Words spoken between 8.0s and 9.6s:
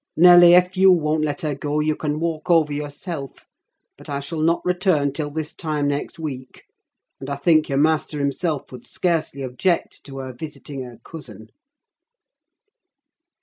himself would scarcely